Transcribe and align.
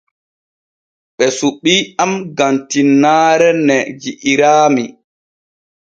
Ɓe 1.15 1.25
suɓii 1.37 1.79
am 2.03 2.11
gam 2.37 2.55
tinnaare 2.69 3.49
ne 3.67 3.75
ji'iraami. 4.01 4.83